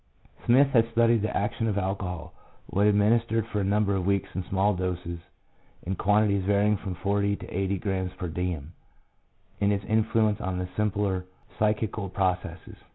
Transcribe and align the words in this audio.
1" 0.45 0.45
Smith 0.47 0.69
has 0.69 0.85
studied 0.93 1.21
the 1.21 1.37
action 1.37 1.67
of 1.67 1.77
alcohol, 1.77 2.33
when 2.65 2.87
administered 2.87 3.45
for 3.45 3.59
a 3.59 3.63
number 3.63 3.95
of 3.95 4.03
weeks 4.03 4.29
in 4.33 4.43
small 4.45 4.73
doses 4.73 5.19
in 5.83 5.93
quantities 5.93 6.43
varying 6.43 6.75
from 6.75 6.95
forty 6.95 7.35
to 7.35 7.45
eighty 7.55 7.77
grams 7.77 8.11
per 8.13 8.27
diem, 8.27 8.73
in 9.59 9.71
its 9.71 9.85
influence 9.85 10.41
on 10.41 10.57
the 10.57 10.67
simpler 10.75 11.25
psychical 11.59 12.09
pro 12.09 12.33
cesses. 12.41 12.77